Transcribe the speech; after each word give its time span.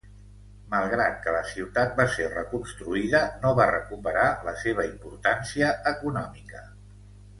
Malgrat 0.69 1.17
que 1.25 1.33
la 1.35 1.41
ciutat 1.49 1.93
va 1.99 2.07
ser 2.15 2.25
reconstruïda 2.31 3.21
no 3.43 3.53
va 3.61 3.69
recuperar 3.73 4.27
la 4.49 4.55
seva 4.63 4.87
importància 4.91 5.71
econòmica. 5.93 6.65